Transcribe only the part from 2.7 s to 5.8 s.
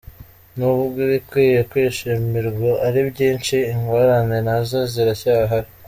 ari byinshi, ingorane nazo ziracyahari.